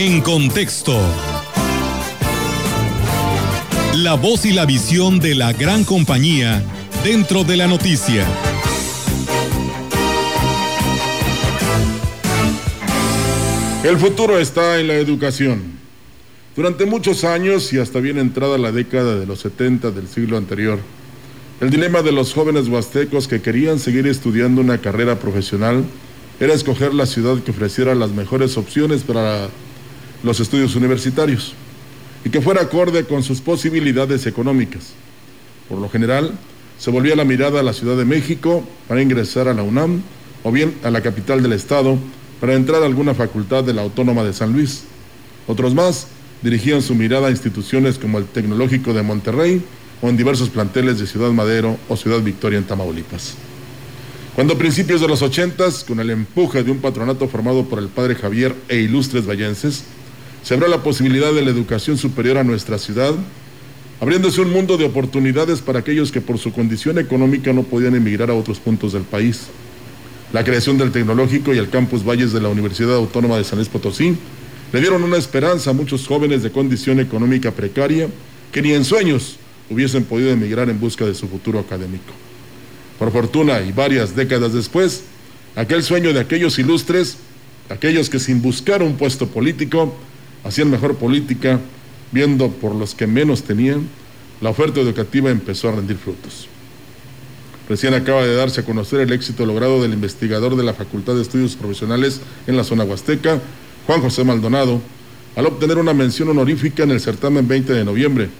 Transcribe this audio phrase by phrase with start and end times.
[0.00, 0.96] En contexto.
[3.96, 6.62] La voz y la visión de la gran compañía
[7.02, 8.24] dentro de la noticia.
[13.82, 15.64] El futuro está en la educación.
[16.54, 20.78] Durante muchos años y hasta bien entrada la década de los 70 del siglo anterior,
[21.60, 25.84] el dilema de los jóvenes huastecos que querían seguir estudiando una carrera profesional
[26.38, 29.48] era escoger la ciudad que ofreciera las mejores opciones para
[30.22, 31.54] los estudios universitarios
[32.24, 34.92] y que fuera acorde con sus posibilidades económicas.
[35.68, 36.32] Por lo general,
[36.78, 40.02] se volvía la mirada a la Ciudad de México para ingresar a la UNAM
[40.42, 41.98] o bien a la capital del estado
[42.40, 44.84] para entrar a alguna facultad de la Autónoma de San Luis.
[45.46, 46.08] Otros más
[46.42, 49.62] dirigían su mirada a instituciones como el Tecnológico de Monterrey
[50.00, 53.34] o en diversos planteles de Ciudad Madero o Ciudad Victoria en Tamaulipas.
[54.36, 57.88] Cuando a principios de los ochentas, con el empuje de un patronato formado por el
[57.88, 59.82] padre Javier e ilustres vallenses,
[60.42, 63.14] se abrió la posibilidad de la educación superior a nuestra ciudad,
[64.00, 68.30] abriéndose un mundo de oportunidades para aquellos que por su condición económica no podían emigrar
[68.30, 69.48] a otros puntos del país.
[70.32, 73.68] La creación del tecnológico y el campus Valles de la Universidad Autónoma de San Luis
[73.68, 74.16] Potosí
[74.72, 78.08] le dieron una esperanza a muchos jóvenes de condición económica precaria
[78.52, 79.36] que ni en sueños
[79.70, 82.12] hubiesen podido emigrar en busca de su futuro académico.
[82.98, 85.02] Por fortuna y varias décadas después,
[85.56, 87.16] aquel sueño de aquellos ilustres,
[87.68, 89.94] aquellos que sin buscar un puesto político,
[90.48, 91.60] hacían mejor política,
[92.10, 93.86] viendo por los que menos tenían,
[94.40, 96.48] la oferta educativa empezó a rendir frutos.
[97.68, 101.22] Recién acaba de darse a conocer el éxito logrado del investigador de la Facultad de
[101.22, 103.40] Estudios Profesionales en la zona huasteca,
[103.86, 104.80] Juan José Maldonado,
[105.36, 108.30] al obtener una mención honorífica en el certamen 20 de noviembre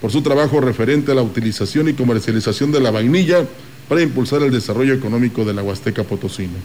[0.00, 3.44] por su trabajo referente a la utilización y comercialización de la vainilla
[3.88, 6.58] para impulsar el desarrollo económico de la Huasteca Potosina.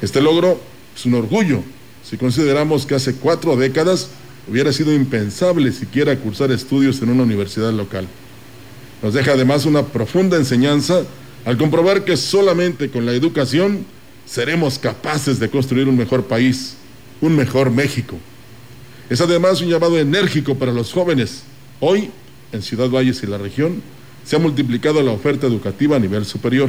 [0.00, 0.58] Este logro
[0.96, 1.62] es un orgullo
[2.08, 4.08] si consideramos que hace cuatro décadas
[4.48, 8.06] hubiera sido impensable siquiera cursar estudios en una universidad local.
[9.02, 11.02] Nos deja además una profunda enseñanza
[11.44, 13.84] al comprobar que solamente con la educación
[14.24, 16.76] seremos capaces de construir un mejor país,
[17.20, 18.16] un mejor México.
[19.10, 21.42] Es además un llamado enérgico para los jóvenes.
[21.80, 22.10] Hoy,
[22.52, 23.82] en Ciudad Valles y la región,
[24.24, 26.68] se ha multiplicado la oferta educativa a nivel superior.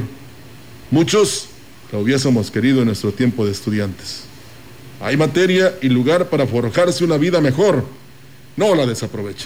[0.90, 1.48] Muchos
[1.92, 4.27] la hubiésemos querido en nuestro tiempo de estudiantes.
[5.00, 7.84] Hay materia y lugar para forjarse una vida mejor.
[8.56, 9.46] No la desaproveche.